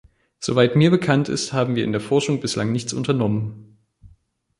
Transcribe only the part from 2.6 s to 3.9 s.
nichts unternommen.